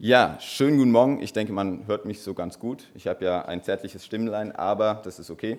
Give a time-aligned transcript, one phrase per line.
[0.00, 1.20] Ja, schönen guten Morgen.
[1.20, 2.86] Ich denke, man hört mich so ganz gut.
[2.94, 5.58] Ich habe ja ein zärtliches Stimmlein, aber das ist okay.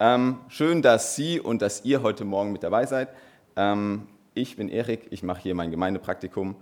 [0.00, 3.10] Ähm, schön, dass Sie und dass ihr heute Morgen mit dabei seid.
[3.56, 6.56] Ähm, ich bin Erik, ich mache hier mein Gemeindepraktikum,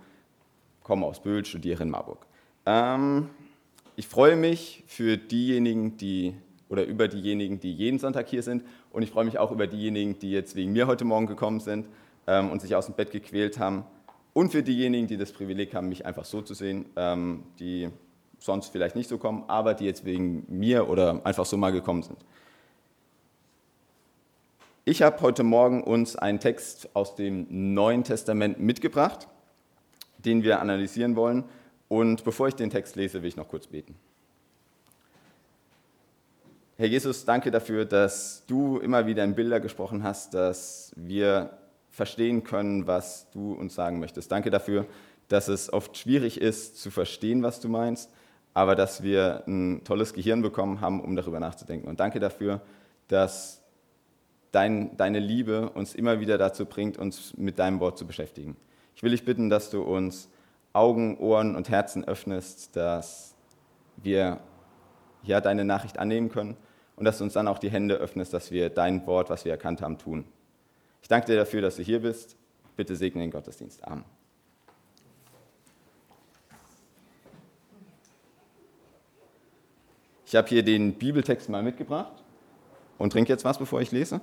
[0.82, 2.26] komme aus Böhl, studiere in Marburg.
[2.66, 3.30] Ähm,
[3.94, 6.34] ich freue mich für diejenigen, die
[6.68, 8.64] oder über diejenigen, die jeden Sonntag hier sind.
[8.90, 11.86] Und ich freue mich auch über diejenigen, die jetzt wegen mir heute Morgen gekommen sind
[12.26, 13.84] ähm, und sich aus dem Bett gequält haben.
[14.34, 17.90] Und für diejenigen, die das Privileg haben, mich einfach so zu sehen, ähm, die
[18.38, 22.02] sonst vielleicht nicht so kommen, aber die jetzt wegen mir oder einfach so mal gekommen
[22.02, 22.18] sind.
[24.84, 29.28] Ich habe heute Morgen uns einen Text aus dem Neuen Testament mitgebracht,
[30.18, 31.44] den wir analysieren wollen.
[31.88, 33.94] Und bevor ich den Text lese, will ich noch kurz beten.
[36.78, 41.50] Herr Jesus, danke dafür, dass du immer wieder in Bilder gesprochen hast, dass wir
[41.92, 44.32] verstehen können, was du uns sagen möchtest.
[44.32, 44.86] Danke dafür,
[45.28, 48.10] dass es oft schwierig ist zu verstehen, was du meinst,
[48.54, 51.88] aber dass wir ein tolles Gehirn bekommen haben, um darüber nachzudenken.
[51.88, 52.62] Und danke dafür,
[53.08, 53.62] dass
[54.52, 58.56] dein, deine Liebe uns immer wieder dazu bringt, uns mit deinem Wort zu beschäftigen.
[58.96, 60.28] Ich will dich bitten, dass du uns
[60.72, 63.34] Augen, Ohren und Herzen öffnest, dass
[63.96, 64.40] wir
[65.22, 66.56] ja, deine Nachricht annehmen können
[66.96, 69.52] und dass du uns dann auch die Hände öffnest, dass wir dein Wort, was wir
[69.52, 70.24] erkannt haben, tun.
[71.02, 72.36] Ich danke dir dafür, dass du hier bist.
[72.76, 73.84] Bitte segne den Gottesdienst.
[73.84, 74.04] Amen.
[80.24, 82.22] Ich habe hier den Bibeltext mal mitgebracht
[82.96, 84.22] und trinke jetzt was, bevor ich lese.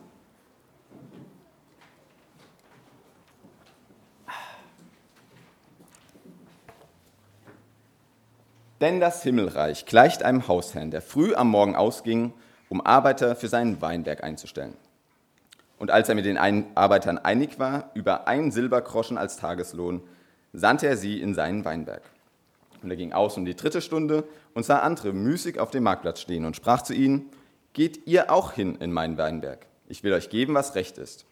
[8.82, 12.34] Denn das Himmelreich gleicht einem Hausherrn, der früh am Morgen ausging,
[12.70, 14.76] um Arbeiter für seinen Weinberg einzustellen.
[15.80, 20.02] Und als er mit den Arbeitern einig war, über ein Silbergroschen als Tageslohn,
[20.54, 22.04] sandte er sie in seinen Weinberg.
[22.84, 26.20] Und er ging aus um die dritte Stunde und sah andere müßig auf dem Marktplatz
[26.20, 27.30] stehen und sprach zu ihnen,
[27.74, 31.26] Geht ihr auch hin in meinen Weinberg, ich will euch geben, was recht ist.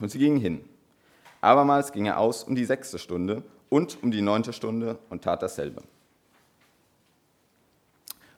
[0.00, 0.64] Und sie gingen hin.
[1.40, 5.42] Abermals ging er aus um die sechste Stunde und um die neunte Stunde und tat
[5.42, 5.82] dasselbe.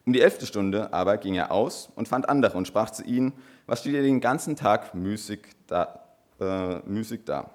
[0.04, 3.32] Um die elfte Stunde aber ging er aus und fand andere und sprach zu ihnen,
[3.68, 6.00] was steht ihr den ganzen Tag müßig da,
[6.40, 7.50] äh, müßig da?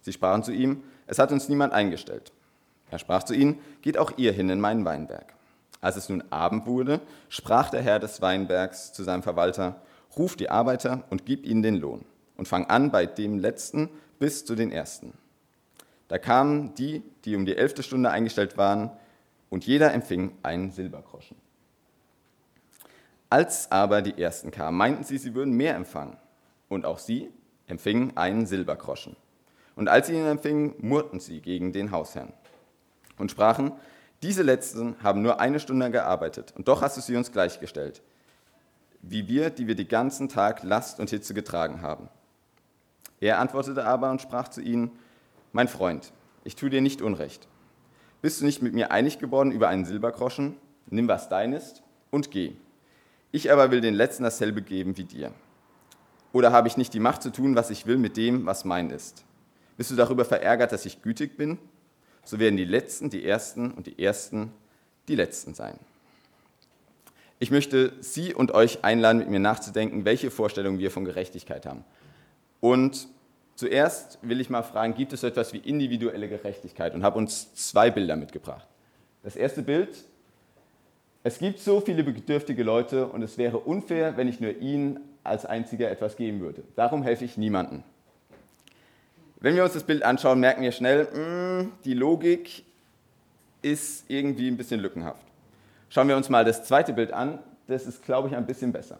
[0.00, 2.32] Sie sprachen zu ihm, es hat uns niemand eingestellt.
[2.90, 5.34] Er sprach zu ihnen, geht auch ihr hin in meinen Weinberg.
[5.80, 9.80] Als es nun Abend wurde, sprach der Herr des Weinbergs zu seinem Verwalter,
[10.16, 12.04] ruf die Arbeiter und gib ihnen den Lohn
[12.36, 13.88] und fang an bei dem Letzten
[14.18, 15.12] bis zu den Ersten.
[16.08, 18.90] Da kamen die, die um die elfte Stunde eingestellt waren,
[19.50, 21.36] und jeder empfing einen Silbergroschen.
[23.30, 26.16] Als aber die Ersten kamen, meinten sie, sie würden mehr empfangen.
[26.68, 27.30] Und auch sie
[27.66, 29.16] empfingen einen Silbergroschen.
[29.76, 32.32] Und als sie ihn empfingen, murrten sie gegen den Hausherrn
[33.18, 33.72] und sprachen,
[34.22, 38.02] diese Letzten haben nur eine Stunde gearbeitet, und doch hast du sie uns gleichgestellt,
[39.02, 42.08] wie wir, die wir den ganzen Tag Last und Hitze getragen haben.
[43.20, 44.90] Er antwortete aber und sprach zu ihnen,
[45.52, 46.12] mein Freund,
[46.44, 47.46] ich tue dir nicht Unrecht.
[48.22, 50.56] Bist du nicht mit mir einig geworden über einen Silbergroschen?
[50.90, 52.56] Nimm, was dein ist, und geh.
[53.30, 55.32] Ich aber will den Letzten dasselbe geben wie dir.
[56.32, 58.90] Oder habe ich nicht die Macht zu tun, was ich will mit dem, was mein
[58.90, 59.24] ist?
[59.76, 61.58] Bist du darüber verärgert, dass ich gütig bin?
[62.24, 64.52] So werden die Letzten die Ersten und die Ersten
[65.08, 65.78] die Letzten sein.
[67.38, 71.84] Ich möchte Sie und euch einladen, mit mir nachzudenken, welche Vorstellungen wir von Gerechtigkeit haben.
[72.60, 73.08] Und
[73.54, 76.94] zuerst will ich mal fragen, gibt es so etwas wie individuelle Gerechtigkeit?
[76.94, 78.66] Und habe uns zwei Bilder mitgebracht.
[79.22, 80.04] Das erste Bild
[81.24, 85.44] es gibt so viele bedürftige Leute und es wäre unfair, wenn ich nur ihnen als
[85.44, 86.62] einziger etwas geben würde.
[86.76, 87.82] Darum helfe ich niemandem.
[89.40, 92.64] Wenn wir uns das Bild anschauen, merken wir schnell, mh, mm, die Logik
[93.62, 95.22] ist irgendwie ein bisschen lückenhaft.
[95.90, 97.38] Schauen wir uns mal das zweite Bild an.
[97.66, 98.98] Das ist, glaube ich, ein bisschen besser.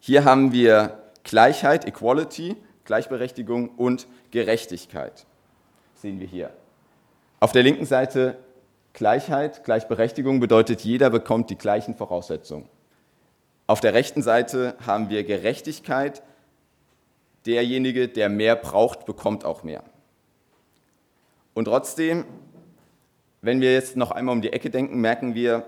[0.00, 5.26] Hier haben wir Gleichheit, Equality, Gleichberechtigung und Gerechtigkeit.
[5.92, 6.50] Das sehen wir hier.
[7.38, 8.38] Auf der linken Seite
[8.92, 12.68] Gleichheit, Gleichberechtigung bedeutet, jeder bekommt die gleichen Voraussetzungen.
[13.66, 16.22] Auf der rechten Seite haben wir Gerechtigkeit.
[17.46, 19.84] Derjenige, der mehr braucht, bekommt auch mehr.
[21.54, 22.24] Und trotzdem,
[23.42, 25.64] wenn wir jetzt noch einmal um die Ecke denken, merken wir,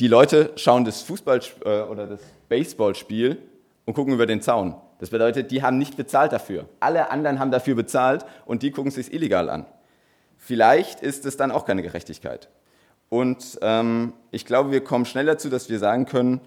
[0.00, 3.40] die Leute schauen das Fußball- äh, oder das Baseballspiel
[3.84, 4.74] und gucken über den Zaun.
[4.98, 6.68] Das bedeutet, die haben nicht bezahlt dafür.
[6.80, 9.66] Alle anderen haben dafür bezahlt und die gucken sich illegal an.
[10.46, 12.50] Vielleicht ist es dann auch keine Gerechtigkeit.
[13.08, 16.42] Und ähm, ich glaube, wir kommen schnell dazu, dass wir sagen können,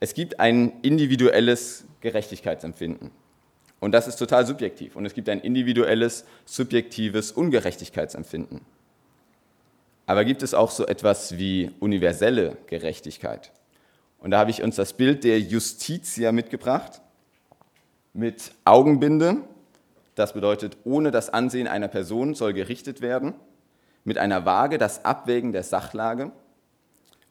[0.00, 3.10] es gibt ein individuelles Gerechtigkeitsempfinden.
[3.78, 4.96] Und das ist total subjektiv.
[4.96, 8.62] Und es gibt ein individuelles, subjektives Ungerechtigkeitsempfinden.
[10.06, 13.52] Aber gibt es auch so etwas wie universelle Gerechtigkeit?
[14.18, 17.02] Und da habe ich uns das Bild der Justitia mitgebracht
[18.14, 19.42] mit Augenbinde.
[20.14, 23.34] Das bedeutet, ohne das Ansehen einer Person soll gerichtet werden.
[24.04, 26.30] Mit einer Waage das Abwägen der Sachlage.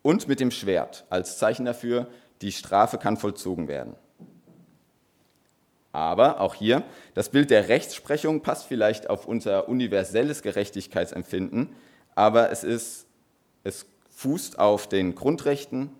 [0.02, 2.08] Und mit dem Schwert als Zeichen dafür,
[2.42, 3.96] die Strafe kann vollzogen werden.
[5.94, 6.84] Aber auch hier,
[7.14, 11.70] das Bild der Rechtsprechung passt vielleicht auf unser universelles Gerechtigkeitsempfinden,
[12.16, 13.06] aber es, ist,
[13.64, 15.92] es fußt auf den Grundrechten,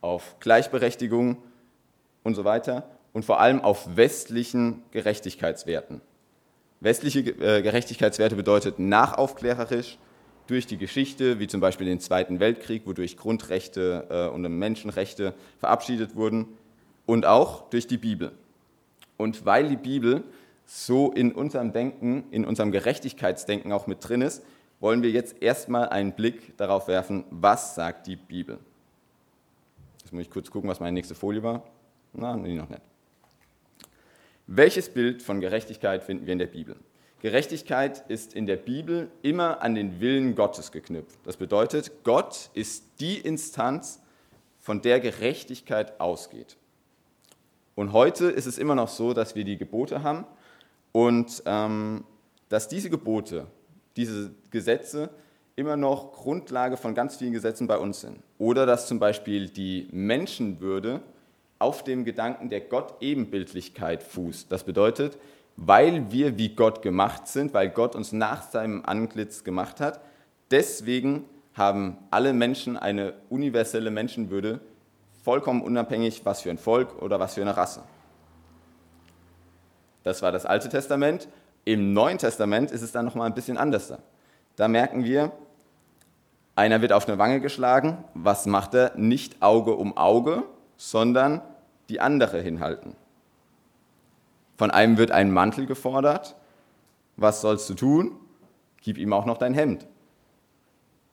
[0.00, 1.42] auf Gleichberechtigung
[2.22, 6.02] und so weiter und vor allem auf westlichen Gerechtigkeitswerten.
[6.80, 9.96] Westliche äh, Gerechtigkeitswerte bedeutet nachaufklärerisch
[10.48, 16.14] durch die Geschichte, wie zum Beispiel den Zweiten Weltkrieg, wodurch Grundrechte äh, und Menschenrechte verabschiedet
[16.14, 16.44] wurden,
[17.06, 18.32] und auch durch die Bibel.
[19.16, 20.22] Und weil die Bibel
[20.66, 24.44] so in unserem Denken, in unserem Gerechtigkeitsdenken auch mit drin ist,
[24.78, 28.58] wollen wir jetzt erstmal einen Blick darauf werfen, was sagt die Bibel.
[30.02, 31.62] Jetzt muss ich kurz gucken, was meine nächste Folie war.
[32.12, 32.82] Na, nee, noch nicht.
[34.48, 36.76] Welches Bild von Gerechtigkeit finden wir in der Bibel?
[37.20, 41.18] Gerechtigkeit ist in der Bibel immer an den Willen Gottes geknüpft.
[41.24, 44.00] Das bedeutet, Gott ist die Instanz,
[44.66, 46.56] von der Gerechtigkeit ausgeht.
[47.76, 50.26] Und heute ist es immer noch so, dass wir die Gebote haben
[50.90, 52.04] und ähm,
[52.48, 53.46] dass diese Gebote,
[53.96, 55.10] diese Gesetze
[55.54, 58.18] immer noch Grundlage von ganz vielen Gesetzen bei uns sind.
[58.38, 61.00] Oder dass zum Beispiel die Menschenwürde
[61.58, 64.50] auf dem Gedanken der Gott-Ebenbildlichkeit fußt.
[64.50, 65.18] Das bedeutet,
[65.56, 70.00] weil wir wie Gott gemacht sind, weil Gott uns nach seinem Antlitz gemacht hat,
[70.50, 71.24] deswegen
[71.54, 74.60] haben alle Menschen eine universelle Menschenwürde,
[75.24, 77.82] vollkommen unabhängig, was für ein Volk oder was für eine Rasse.
[80.02, 81.26] Das war das Alte Testament.
[81.64, 83.92] Im Neuen Testament ist es dann nochmal ein bisschen anders.
[84.54, 85.32] Da merken wir,
[86.54, 88.04] einer wird auf eine Wange geschlagen.
[88.14, 88.92] Was macht er?
[88.96, 90.44] Nicht Auge um Auge,
[90.76, 91.42] sondern
[91.88, 92.96] die andere hinhalten.
[94.56, 96.36] Von einem wird ein Mantel gefordert.
[97.16, 98.12] Was sollst du tun?
[98.82, 99.86] Gib ihm auch noch dein Hemd.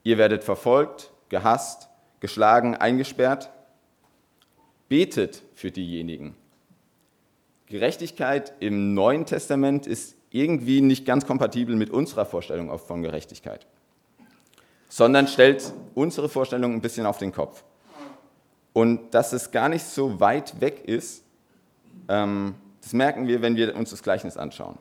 [0.02, 1.88] Ihr werdet verfolgt, gehasst,
[2.20, 3.50] geschlagen, eingesperrt.
[4.88, 6.36] Betet für diejenigen.
[7.66, 13.66] Gerechtigkeit im Neuen Testament ist irgendwie nicht ganz kompatibel mit unserer Vorstellung von Gerechtigkeit,
[14.88, 17.64] sondern stellt unsere Vorstellung ein bisschen auf den Kopf.
[18.74, 21.24] Und dass es gar nicht so weit weg ist,
[22.08, 24.76] ähm, das merken wir, wenn wir uns das Gleichnis anschauen.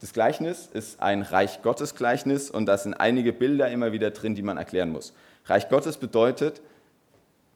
[0.00, 4.36] Das Gleichnis ist ein Reich Gottes Gleichnis und da sind einige Bilder immer wieder drin,
[4.36, 5.12] die man erklären muss.
[5.46, 6.60] Reich Gottes bedeutet,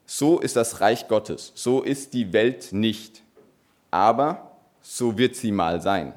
[0.06, 3.22] so ist das Reich Gottes, so ist die Welt nicht,
[3.92, 4.50] aber
[4.80, 6.14] so wird sie mal sein.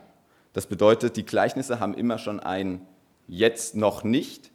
[0.54, 2.82] Das bedeutet, die Gleichnisse haben immer schon ein
[3.28, 4.50] jetzt noch nicht,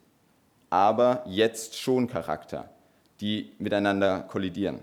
[0.69, 2.69] aber jetzt schon Charakter,
[3.21, 4.79] die miteinander kollidieren.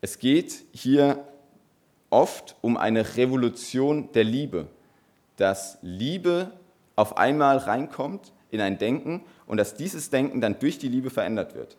[0.00, 1.24] Es geht hier
[2.10, 4.66] oft um eine Revolution der Liebe,
[5.36, 6.52] dass Liebe
[6.96, 11.54] auf einmal reinkommt in ein Denken und dass dieses Denken dann durch die Liebe verändert
[11.54, 11.76] wird.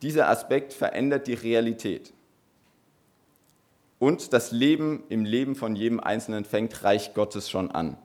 [0.00, 2.12] Dieser Aspekt verändert die Realität.
[3.98, 7.96] Und das Leben im Leben von jedem Einzelnen fängt Reich Gottes schon an.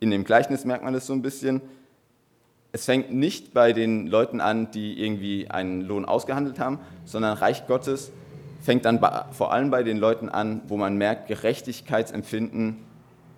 [0.00, 1.60] In dem Gleichnis merkt man das so ein bisschen.
[2.70, 7.66] Es fängt nicht bei den Leuten an, die irgendwie einen Lohn ausgehandelt haben, sondern Reich
[7.66, 8.12] Gottes
[8.60, 9.00] fängt dann
[9.30, 12.76] vor allem bei den Leuten an, wo man merkt, Gerechtigkeitsempfinden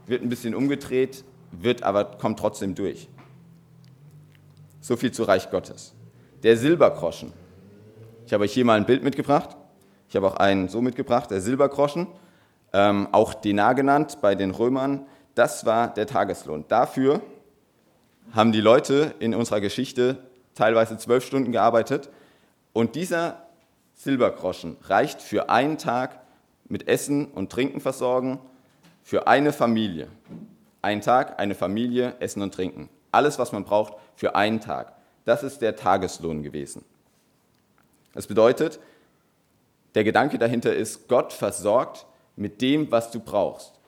[0.07, 3.09] wird ein bisschen umgedreht, wird aber kommt trotzdem durch.
[4.81, 5.95] So viel zu Reich Gottes.
[6.43, 7.33] Der Silbergroschen.
[8.27, 9.57] Ich habe euch hier mal ein Bild mitgebracht.
[10.09, 12.09] Ich habe auch einen so mitgebracht, der Silbergroschen,
[12.73, 15.07] ähm, auch Denar genannt bei den Römern.
[15.35, 16.65] Das war der Tageslohn.
[16.67, 17.21] Dafür
[18.33, 20.19] haben die Leute in unserer Geschichte
[20.55, 22.11] teilweise zwölf Stunden gearbeitet.
[22.73, 23.47] Und dieser
[23.95, 26.21] Silbergroschen reicht für einen Tag
[26.69, 28.39] mit Essen und Trinken versorgen
[29.03, 30.09] für eine Familie.
[30.83, 32.89] Ein Tag, eine Familie, Essen und Trinken.
[33.11, 34.95] Alles, was man braucht für einen Tag.
[35.25, 36.85] Das ist der Tageslohn gewesen.
[38.15, 38.79] Das bedeutet,
[39.95, 42.07] der Gedanke dahinter ist, Gott versorgt
[42.37, 43.80] mit dem, was du brauchst.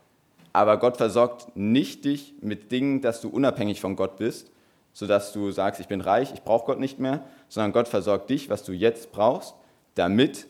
[0.53, 4.51] Aber Gott versorgt nicht dich mit Dingen, dass du unabhängig von Gott bist,
[4.93, 8.51] sodass du sagst, ich bin reich, ich brauche Gott nicht mehr, sondern Gott versorgt dich,
[8.51, 9.55] was du jetzt brauchst,
[9.95, 10.47] damit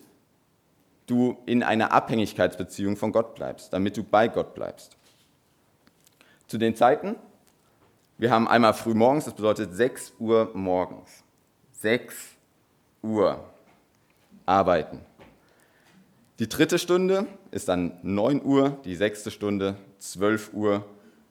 [1.06, 4.96] du in einer Abhängigkeitsbeziehung von Gott bleibst, damit du bei Gott bleibst.
[6.46, 7.16] Zu den Zeiten,
[8.18, 11.24] wir haben einmal früh morgens, das bedeutet 6 Uhr morgens.
[11.80, 12.14] 6
[13.02, 13.42] Uhr
[14.46, 15.00] arbeiten.
[16.38, 20.84] Die dritte Stunde ist dann 9 Uhr, die sechste Stunde 12 Uhr,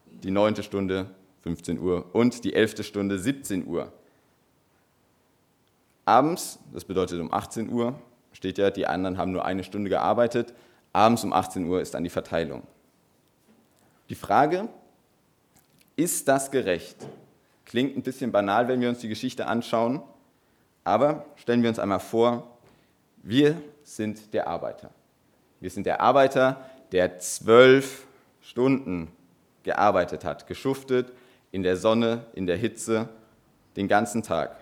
[0.05, 1.07] die neunte Stunde
[1.43, 3.91] 15 Uhr und die elfte Stunde 17 Uhr.
[6.05, 7.95] Abends, das bedeutet um 18 Uhr,
[8.31, 10.53] steht ja, die anderen haben nur eine Stunde gearbeitet.
[10.93, 12.63] Abends um 18 Uhr ist dann die Verteilung.
[14.09, 14.69] Die Frage,
[15.97, 16.95] ist das gerecht?
[17.65, 20.01] Klingt ein bisschen banal, wenn wir uns die Geschichte anschauen,
[20.85, 22.57] aber stellen wir uns einmal vor,
[23.21, 24.91] wir sind der Arbeiter.
[25.59, 28.07] Wir sind der Arbeiter, der zwölf
[28.41, 29.09] Stunden
[29.63, 31.11] gearbeitet hat, geschuftet,
[31.51, 33.09] in der Sonne, in der Hitze,
[33.75, 34.57] den ganzen Tag.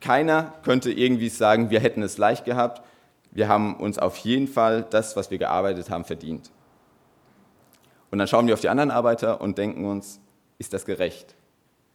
[0.00, 2.82] Keiner könnte irgendwie sagen, wir hätten es leicht gehabt.
[3.30, 6.50] Wir haben uns auf jeden Fall das, was wir gearbeitet haben, verdient.
[8.10, 10.20] Und dann schauen wir auf die anderen Arbeiter und denken uns,
[10.58, 11.34] ist das gerecht?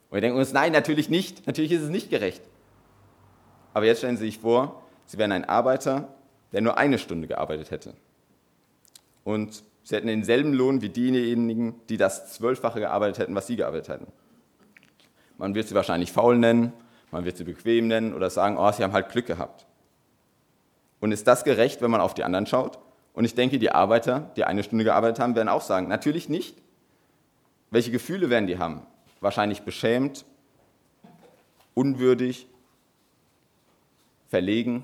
[0.09, 1.45] Und wir denken uns, nein, natürlich nicht.
[1.45, 2.41] Natürlich ist es nicht gerecht.
[3.73, 6.07] Aber jetzt stellen Sie sich vor, Sie wären ein Arbeiter,
[6.53, 7.93] der nur eine Stunde gearbeitet hätte.
[9.23, 13.87] Und Sie hätten denselben Lohn wie diejenigen, die das Zwölffache gearbeitet hätten, was Sie gearbeitet
[13.87, 14.07] hätten.
[15.37, 16.73] Man wird sie wahrscheinlich faul nennen,
[17.09, 19.65] man wird sie bequem nennen oder sagen, oh, sie haben halt Glück gehabt.
[20.99, 22.79] Und ist das gerecht, wenn man auf die anderen schaut?
[23.13, 26.57] Und ich denke, die Arbeiter, die eine Stunde gearbeitet haben, werden auch sagen, natürlich nicht.
[27.71, 28.85] Welche Gefühle werden die haben?
[29.21, 30.25] Wahrscheinlich beschämt,
[31.75, 32.45] unwürdig,
[34.27, 34.83] verlegen.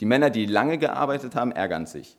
[0.00, 2.18] Die Männer, die lange gearbeitet haben, ärgern sich.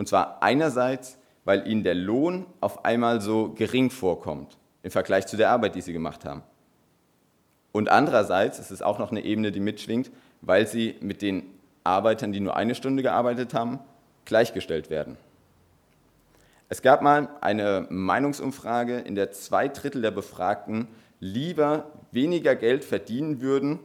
[0.00, 5.36] Und zwar einerseits, weil ihnen der Lohn auf einmal so gering vorkommt im Vergleich zu
[5.36, 6.42] der Arbeit, die sie gemacht haben.
[7.72, 11.42] Und andererseits, es ist auch noch eine Ebene, die mitschwingt, weil sie mit den
[11.84, 13.78] Arbeitern, die nur eine Stunde gearbeitet haben,
[14.24, 15.18] gleichgestellt werden.
[16.70, 20.88] Es gab mal eine Meinungsumfrage, in der zwei Drittel der Befragten
[21.18, 23.80] lieber weniger Geld verdienen würden,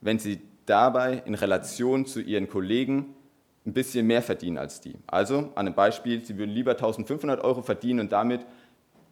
[0.00, 3.16] wenn sie dabei in Relation zu ihren Kollegen
[3.66, 4.94] ein bisschen mehr verdienen als die.
[5.06, 8.46] Also an einem Beispiel, sie würden lieber 1500 Euro verdienen und damit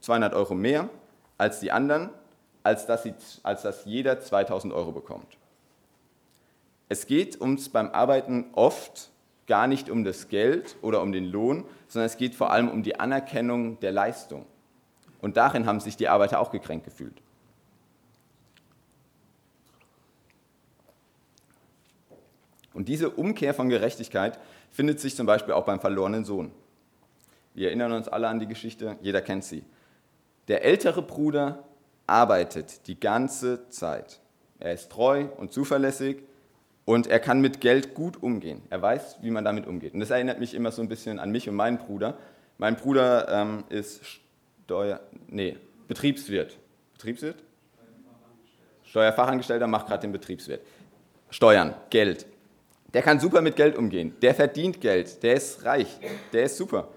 [0.01, 0.89] 200 Euro mehr
[1.37, 2.11] als die anderen,
[2.63, 5.37] als dass, sie, als dass jeder 2000 Euro bekommt.
[6.89, 9.11] Es geht uns beim Arbeiten oft
[9.47, 12.83] gar nicht um das Geld oder um den Lohn, sondern es geht vor allem um
[12.83, 14.47] die Anerkennung der Leistung.
[15.21, 17.24] Und darin haben sich die Arbeiter auch gekränkt gefühlt.
[22.75, 24.39] Und diese Umkehr von Gerechtigkeit
[24.71, 26.51] findet sich zum Beispiel auch beim verlorenen Sohn.
[27.55, 29.65] Wir erinnern uns alle an die Geschichte, jeder kennt sie.
[30.49, 31.65] Der ältere Bruder
[32.07, 34.21] arbeitet die ganze Zeit.
[34.59, 36.19] Er ist treu und zuverlässig
[36.85, 38.63] und er kann mit Geld gut umgehen.
[38.71, 39.95] Er weiß, wie man damit umgeht.
[39.95, 42.19] Und das erinnert mich immer so ein bisschen an mich und meinen Bruder.
[42.59, 44.03] Mein Bruder ähm, ist
[44.65, 46.59] Steuer, nee, Betriebswirt.
[46.93, 47.37] Betriebswirt?
[48.85, 50.61] Steuerfachangestellter macht gerade den Betriebswirt.
[51.31, 52.27] Steuern, Geld.
[52.95, 54.15] Der kann super mit Geld umgehen.
[54.23, 55.23] Der verdient Geld.
[55.23, 55.99] Der ist reich.
[56.33, 56.89] Der ist super.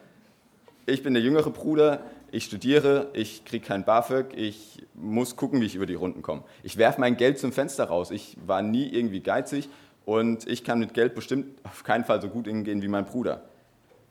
[0.86, 2.02] Ich bin der jüngere Bruder
[2.32, 6.44] ich studiere, ich kriege kein BAföG, ich muss gucken, wie ich über die Runden komme.
[6.62, 8.12] Ich werfe mein Geld zum Fenster raus.
[8.12, 9.70] Ich war nie irgendwie geizig
[10.06, 13.44] und ich kann mit Geld bestimmt auf keinen Fall so gut umgehen wie mein Bruder.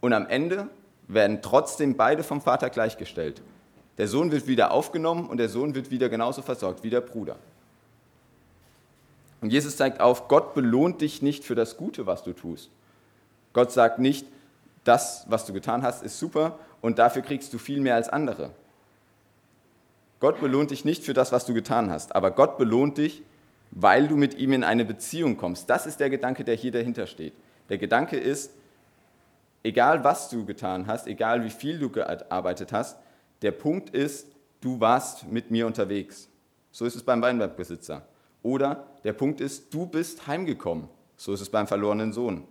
[0.01, 0.69] Und am Ende
[1.09, 3.43] werden trotzdem beide vom Vater gleichgestellt.
[3.99, 7.37] Der Sohn wird wieder aufgenommen und der Sohn wird wieder genauso versorgt wie der Bruder.
[9.47, 12.69] Und Jesus zeigt auf, Gott belohnt dich nicht für das Gute, was du tust.
[13.53, 14.27] Gott sagt nicht,
[14.83, 18.51] das, was du getan hast, ist super und dafür kriegst du viel mehr als andere.
[20.19, 23.23] Gott belohnt dich nicht für das, was du getan hast, aber Gott belohnt dich,
[23.71, 25.71] weil du mit ihm in eine Beziehung kommst.
[25.71, 27.33] Das ist der Gedanke, der hier dahinter steht.
[27.69, 28.51] Der Gedanke ist,
[29.63, 32.99] egal was du getan hast, egal wie viel du gearbeitet hast,
[33.43, 34.27] der Punkt ist,
[34.61, 36.29] du warst mit mir unterwegs.
[36.73, 38.03] So ist es beim Weinbergbesitzer.
[38.47, 40.89] Oder der Punkt ist, du bist heimgekommen.
[41.17, 42.45] So ist es beim verlorenen Sohn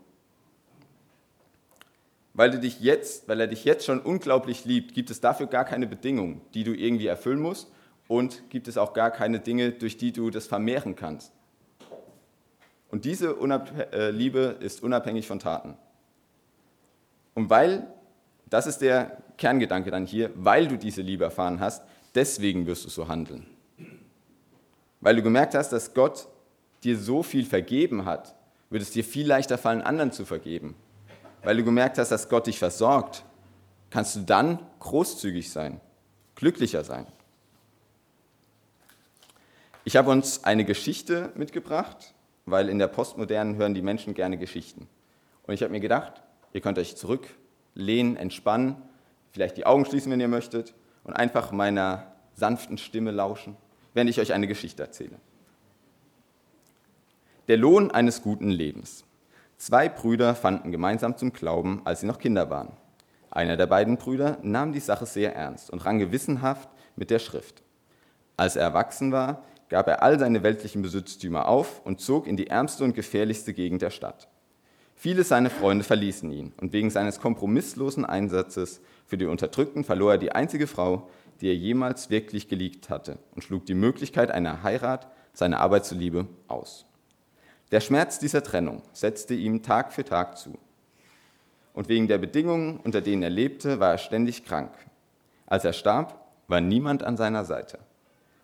[2.35, 5.63] weil, du dich jetzt, weil er dich jetzt schon unglaublich liebt, gibt es dafür gar
[5.63, 7.71] keine Bedingungen, die du irgendwie erfüllen musst
[8.09, 11.31] und gibt es auch gar keine Dinge, durch die du das vermehren kannst.
[12.91, 13.37] Und diese
[13.93, 15.77] äh, Liebe ist unabhängig von Taten.
[17.33, 17.87] Und weil,
[18.49, 21.83] das ist der Kerngedanke dann hier, weil du diese Liebe erfahren hast,
[22.15, 23.47] deswegen wirst du so handeln.
[25.05, 26.27] Weil du gemerkt hast, dass Gott
[26.83, 28.35] dir so viel vergeben hat,
[28.69, 30.75] wird es dir viel leichter fallen, anderen zu vergeben
[31.45, 33.23] weil du gemerkt hast, dass Gott dich versorgt,
[33.91, 35.79] kannst du dann großzügig sein,
[36.33, 37.05] glücklicher sein.
[39.83, 42.15] Ich habe uns eine Geschichte mitgebracht,
[42.47, 44.87] weil in der Postmodernen hören die Menschen gerne Geschichten.
[45.43, 48.77] Und ich habe mir gedacht, ihr könnt euch zurücklehnen, entspannen,
[49.31, 53.55] vielleicht die Augen schließen, wenn ihr möchtet, und einfach meiner sanften Stimme lauschen,
[53.95, 55.17] während ich euch eine Geschichte erzähle.
[57.47, 59.03] Der Lohn eines guten Lebens.
[59.57, 62.73] Zwei Brüder fanden gemeinsam zum Glauben, als sie noch Kinder waren.
[63.31, 67.63] Einer der beiden Brüder nahm die Sache sehr ernst und rang gewissenhaft mit der Schrift.
[68.37, 72.47] Als er erwachsen war, gab er all seine weltlichen Besitztümer auf und zog in die
[72.47, 74.27] ärmste und gefährlichste Gegend der Stadt.
[74.95, 80.17] Viele seiner Freunde verließen ihn und wegen seines kompromisslosen Einsatzes für die Unterdrückten verlor er
[80.17, 81.09] die einzige Frau,
[81.41, 86.27] die er jemals wirklich geliebt hatte und schlug die Möglichkeit einer Heirat seiner Arbeit zuliebe
[86.47, 86.85] aus.
[87.71, 90.57] Der Schmerz dieser Trennung setzte ihm Tag für Tag zu.
[91.73, 94.71] Und wegen der Bedingungen, unter denen er lebte, war er ständig krank.
[95.45, 97.79] Als er starb, war niemand an seiner Seite.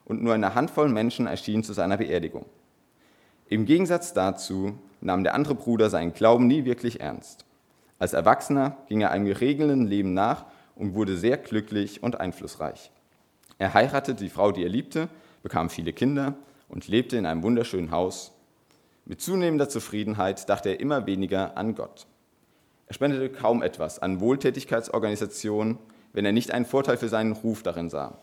[0.06, 2.46] Und nur eine Handvoll Menschen erschienen zu seiner Beerdigung.
[3.48, 7.46] Im Gegensatz dazu nahm der andere Bruder seinen Glauben nie wirklich ernst.
[8.00, 10.46] Als Erwachsener ging er einem geregelten Leben nach
[10.82, 12.92] und wurde sehr glücklich und einflussreich.
[13.60, 15.10] Er heiratete die Frau, die er liebte,
[15.44, 16.34] bekam viele Kinder
[16.70, 18.32] und lebte in einem wunderschönen Haus.
[19.06, 22.08] Mit zunehmender Zufriedenheit dachte er immer weniger an Gott.
[22.88, 25.78] Er spendete kaum etwas an Wohltätigkeitsorganisationen,
[26.14, 28.18] wenn er nicht einen Vorteil für seinen Ruf darin sah.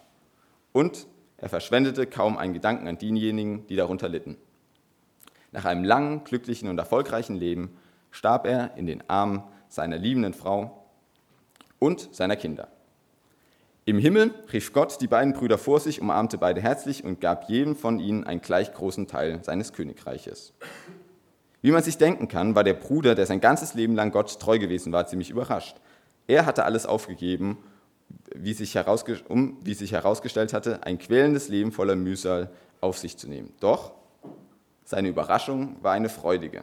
[0.72, 4.36] Und er verschwendete kaum einen Gedanken an diejenigen, die darunter litten.
[5.52, 7.76] Nach einem langen, glücklichen und erfolgreichen Leben
[8.10, 10.77] starb er in den Armen seiner liebenden Frau
[11.78, 12.68] und seiner Kinder.
[13.84, 17.74] Im Himmel rief Gott die beiden Brüder vor sich, umarmte beide herzlich und gab jedem
[17.74, 20.52] von ihnen einen gleich großen Teil seines Königreiches.
[21.62, 24.58] Wie man sich denken kann, war der Bruder, der sein ganzes Leben lang Gott treu
[24.58, 25.76] gewesen war, ziemlich überrascht.
[26.26, 27.56] Er hatte alles aufgegeben,
[28.34, 28.78] wie sich
[29.28, 33.54] um, wie sich herausgestellt hatte, ein quälendes Leben voller Mühsal auf sich zu nehmen.
[33.60, 33.92] Doch
[34.84, 36.62] seine Überraschung war eine freudige.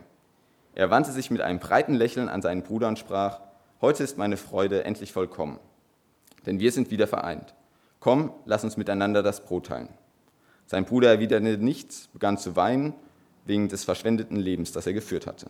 [0.76, 3.40] Er wandte sich mit einem breiten Lächeln an seinen Bruder und sprach,
[3.82, 5.60] Heute ist meine Freude endlich vollkommen
[6.46, 7.54] denn wir sind wieder vereint.
[8.00, 9.90] Komm, lass uns miteinander das Brot teilen.
[10.68, 12.94] Sein Bruder erwiderte nichts, begann zu weinen
[13.46, 15.48] wegen des verschwendeten Lebens, das er geführt hatte.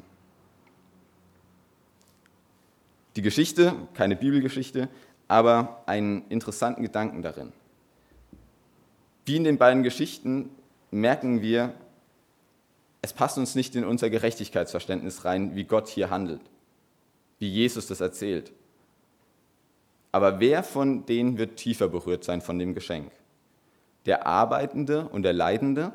[3.16, 4.90] Die Geschichte, keine Bibelgeschichte,
[5.28, 7.54] aber einen interessanten Gedanken darin.
[9.26, 10.50] Wie in den beiden Geschichten
[10.92, 11.74] merken wir,
[13.02, 16.42] es passt uns nicht in unser Gerechtigkeitsverständnis rein, wie Gott hier handelt,
[17.40, 18.52] wie Jesus das erzählt.
[20.12, 23.12] Aber wer von denen wird tiefer berührt sein von dem Geschenk?
[24.06, 25.92] Der Arbeitende und der Leidende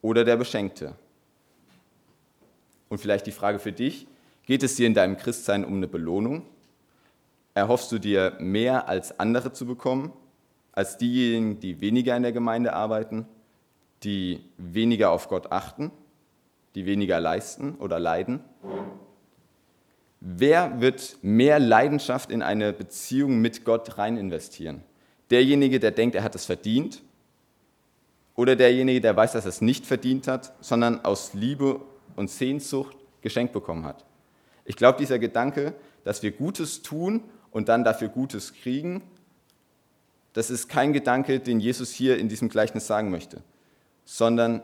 [0.00, 0.94] oder der Beschenkte?
[2.88, 4.06] Und vielleicht die Frage für dich,
[4.46, 6.46] geht es dir in deinem Christsein um eine Belohnung?
[7.52, 10.12] Erhoffst du dir mehr als andere zu bekommen,
[10.72, 13.26] als diejenigen, die weniger in der Gemeinde arbeiten,
[14.04, 15.90] die weniger auf Gott achten,
[16.74, 18.40] die weniger leisten oder leiden?
[20.28, 24.82] Wer wird mehr Leidenschaft in eine Beziehung mit Gott rein investieren?
[25.30, 27.00] Derjenige, der denkt, er hat es verdient?
[28.34, 31.80] Oder derjenige, der weiß, dass er es nicht verdient hat, sondern aus Liebe
[32.16, 34.04] und Sehnsucht geschenkt bekommen hat?
[34.64, 39.02] Ich glaube, dieser Gedanke, dass wir Gutes tun und dann dafür Gutes kriegen,
[40.32, 43.44] das ist kein Gedanke, den Jesus hier in diesem Gleichnis sagen möchte,
[44.04, 44.62] sondern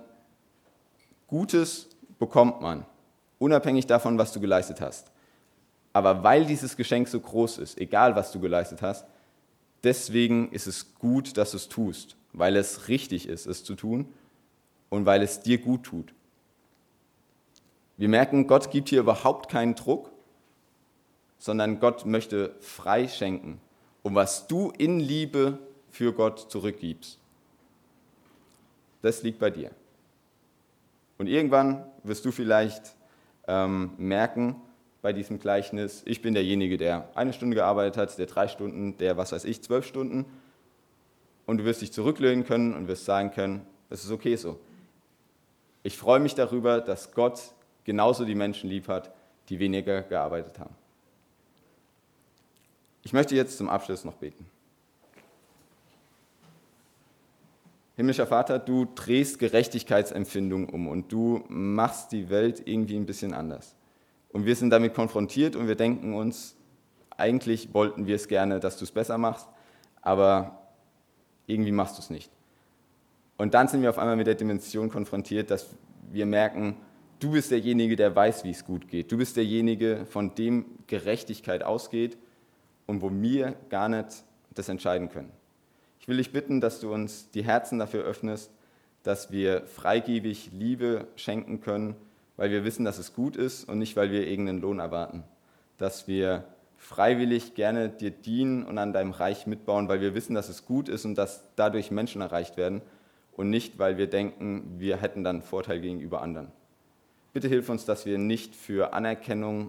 [1.28, 2.84] Gutes bekommt man,
[3.38, 5.11] unabhängig davon, was du geleistet hast.
[5.92, 9.04] Aber weil dieses Geschenk so groß ist, egal was du geleistet hast,
[9.84, 14.06] deswegen ist es gut, dass du es tust, weil es richtig ist, es zu tun
[14.88, 16.14] und weil es dir gut tut.
[17.96, 20.10] Wir merken, Gott gibt hier überhaupt keinen Druck,
[21.38, 23.60] sondern Gott möchte frei schenken,
[24.02, 25.58] um was du in Liebe
[25.90, 27.18] für Gott zurückgibst.
[29.02, 29.70] Das liegt bei dir.
[31.18, 32.94] Und irgendwann wirst du vielleicht
[33.46, 34.60] ähm, merken,
[35.02, 39.16] bei diesem Gleichnis, ich bin derjenige, der eine Stunde gearbeitet hat, der drei Stunden, der,
[39.16, 40.24] was weiß ich, zwölf Stunden.
[41.44, 44.60] Und du wirst dich zurücklehnen können und wirst sagen können, es ist okay so.
[45.82, 47.40] Ich freue mich darüber, dass Gott
[47.82, 49.12] genauso die Menschen lieb hat,
[49.48, 50.74] die weniger gearbeitet haben.
[53.02, 54.46] Ich möchte jetzt zum Abschluss noch beten.
[57.96, 63.74] Himmlischer Vater, du drehst Gerechtigkeitsempfindung um und du machst die Welt irgendwie ein bisschen anders.
[64.32, 66.56] Und wir sind damit konfrontiert und wir denken uns,
[67.16, 69.46] eigentlich wollten wir es gerne, dass du es besser machst,
[70.00, 70.58] aber
[71.46, 72.30] irgendwie machst du es nicht.
[73.36, 75.66] Und dann sind wir auf einmal mit der Dimension konfrontiert, dass
[76.10, 76.76] wir merken,
[77.20, 79.12] du bist derjenige, der weiß, wie es gut geht.
[79.12, 82.16] Du bist derjenige, von dem Gerechtigkeit ausgeht
[82.86, 85.30] und wo wir gar nicht das entscheiden können.
[86.00, 88.50] Ich will dich bitten, dass du uns die Herzen dafür öffnest,
[89.02, 91.96] dass wir freigebig Liebe schenken können
[92.42, 95.22] weil wir wissen, dass es gut ist und nicht, weil wir irgendeinen Lohn erwarten.
[95.78, 96.42] Dass wir
[96.76, 100.88] freiwillig gerne dir dienen und an deinem Reich mitbauen, weil wir wissen, dass es gut
[100.88, 102.82] ist und dass dadurch Menschen erreicht werden
[103.36, 106.48] und nicht, weil wir denken, wir hätten dann Vorteil gegenüber anderen.
[107.32, 109.68] Bitte hilf uns, dass wir nicht für Anerkennung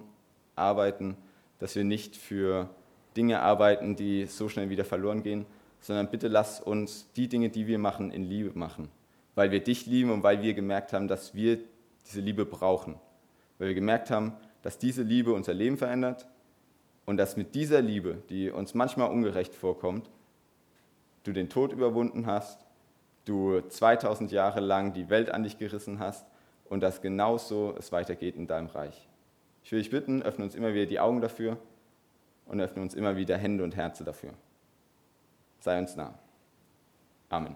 [0.55, 1.15] arbeiten,
[1.59, 2.71] dass wir nicht für
[3.15, 5.45] Dinge arbeiten, die so schnell wieder verloren gehen,
[5.79, 8.89] sondern bitte lass uns die Dinge, die wir machen, in Liebe machen,
[9.35, 11.59] weil wir dich lieben und weil wir gemerkt haben, dass wir
[12.05, 12.95] diese Liebe brauchen,
[13.57, 16.27] weil wir gemerkt haben, dass diese Liebe unser Leben verändert
[17.05, 20.09] und dass mit dieser Liebe, die uns manchmal ungerecht vorkommt,
[21.23, 22.65] du den Tod überwunden hast,
[23.25, 26.25] du 2000 Jahre lang die Welt an dich gerissen hast
[26.65, 29.07] und dass genauso es weitergeht in deinem Reich.
[29.63, 31.57] Ich will dich bitten, öffne uns immer wieder die Augen dafür
[32.45, 34.33] und öffne uns immer wieder Hände und Herzen dafür.
[35.59, 36.13] Sei uns nah.
[37.29, 37.55] Amen.